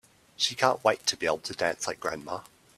[0.35, 2.39] She can't wait to be able to dance like grandma!